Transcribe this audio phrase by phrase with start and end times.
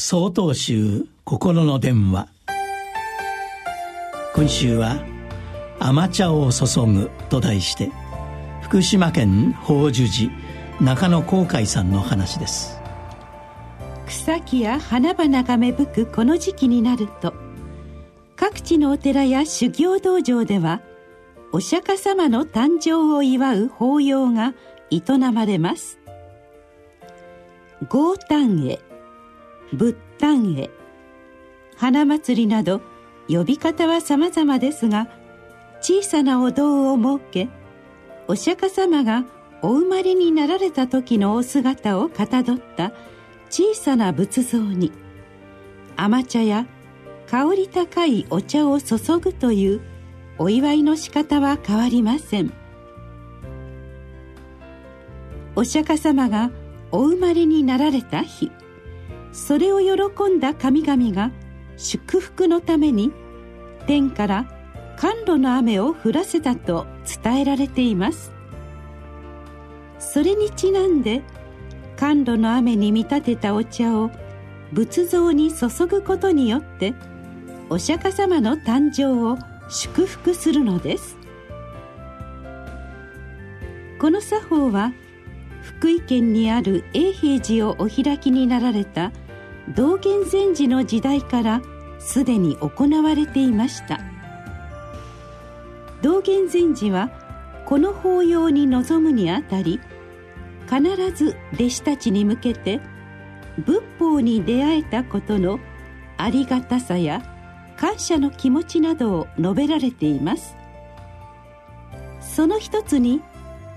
[0.00, 2.26] 総統集心の電話。
[4.34, 4.96] 今週は
[5.78, 7.90] 「甘茶を注ぐ」と題して
[8.62, 10.32] 福島県法寿寺
[10.80, 12.80] 中野航海さんの話です。
[14.06, 17.34] 草木や花々が芽吹くこの時期になると
[18.36, 20.80] 各地のお寺や修行道場では
[21.52, 24.54] お釈迦様の誕生を祝う法要が
[24.90, 25.98] 営まれます。
[27.90, 28.78] 豪丹会
[29.72, 30.70] 仏誕会
[31.76, 32.82] 花祭りなど
[33.28, 35.08] 呼び方は様々ですが
[35.80, 37.48] 小さなお堂を設け
[38.28, 39.24] お釈迦様が
[39.62, 42.92] お生まれになられた時のお姿をかたどった
[43.50, 44.92] 小さな仏像に
[45.96, 46.66] 甘茶や
[47.28, 49.80] 香り高いお茶を注ぐという
[50.38, 52.52] お祝いの仕方は変わりません。
[55.54, 56.50] お釈迦様が
[56.90, 58.50] お生まれになられた日
[59.32, 61.30] それを喜んだ神々が
[61.76, 63.12] 祝福のために
[63.86, 64.46] 天から
[64.96, 66.86] 甘露の雨を降らせたと
[67.22, 68.32] 伝えられています。
[69.98, 71.22] それにちなんで
[71.98, 74.10] 甘露の雨に見立てたお茶を
[74.72, 76.94] 仏像に注ぐことによって
[77.68, 81.16] お釈迦様の誕生を祝福するのです。
[84.00, 84.92] この作法は
[85.78, 89.12] 福井県にある永平寺をお開きになられた
[89.74, 91.62] 道元禅師の時代から
[92.00, 94.00] すでに行われていました。
[96.02, 97.10] 道元禅師は
[97.66, 99.80] この法要に臨むにあたり
[100.68, 102.80] 必ず弟子たちに向けて
[103.58, 105.60] 仏法に出会えたことの
[106.16, 107.22] ありがたさや
[107.76, 110.56] 感謝の気持ちなどを述べられています。
[112.20, 113.22] その一つに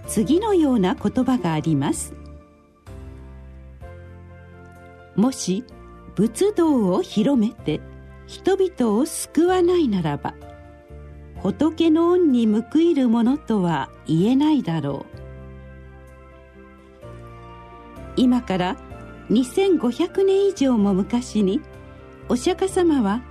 [0.08, 2.14] 次のような言葉があります。
[5.16, 5.64] もし
[6.16, 7.82] 仏道を広めて
[8.28, 10.34] 人々を救わないならば
[11.42, 15.24] 仏の恩に報いるものとは言えないだろう。
[18.16, 18.78] 今から
[19.30, 21.62] 2500年以上も昔に
[22.30, 23.22] お釈迦様は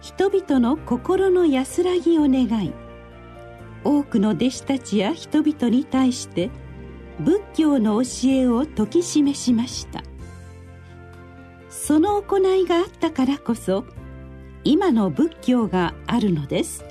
[0.00, 2.72] 人々の心の安らぎを願い
[3.84, 6.50] 多くの弟子たちや人々に対して
[7.20, 10.02] 仏教の教えを説き示しました。
[11.68, 13.84] その行いがあったからこそ
[14.64, 16.84] 今の仏教があるのです。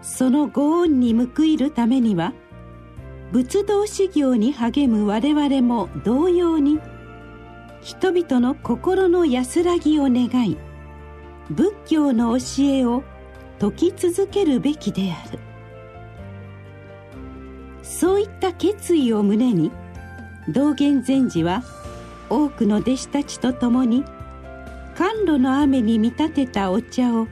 [0.00, 2.32] そのご恩に報いるためには
[3.32, 6.80] 仏道修行に励む我々も同様に
[7.82, 10.56] 人々の心の安らぎを願い
[11.50, 13.02] 仏教の教えを
[13.60, 15.38] 説き続けるべきである。
[17.82, 19.72] そういった決意を胸に
[20.48, 21.62] 道元禅師は
[22.30, 24.04] 多くの弟子たちと共に
[24.96, 27.26] 甘露の雨に見立てたお茶を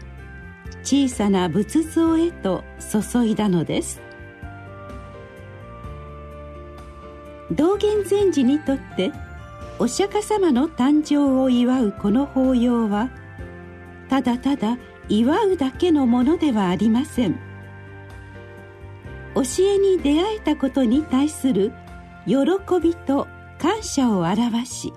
[0.83, 2.65] 小さな仏像へと
[3.13, 4.01] 注いだのです。
[7.51, 9.13] 道元禅師にとって
[9.79, 13.11] お釈迦様の誕生を祝うこの法要は
[14.09, 17.47] ただただ祝うだけのものではありません。
[19.37, 21.73] 教えに出会えたことに対する
[22.27, 22.35] 喜
[22.83, 23.29] びと
[23.59, 24.93] 感謝を表し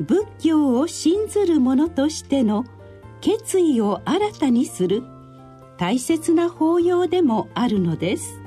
[0.00, 2.64] 仏教を信ずる者としての
[3.20, 5.02] 決意を新たにする
[5.76, 8.40] 大切な法要でもあるのです。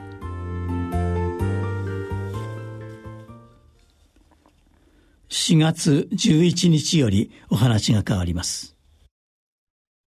[5.30, 8.76] 4月11日よりお話が変わります。